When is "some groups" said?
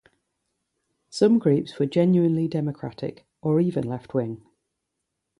1.11-1.77